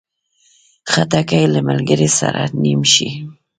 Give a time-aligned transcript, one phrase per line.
[0.91, 3.09] خټکی له ملګري سره نیم شي.